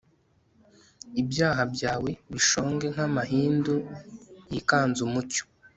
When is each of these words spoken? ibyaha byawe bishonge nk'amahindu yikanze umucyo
ibyaha 1.21 1.61
byawe 1.73 2.11
bishonge 2.33 2.85
nk'amahindu 2.93 3.73
yikanze 4.51 4.99
umucyo 5.07 5.43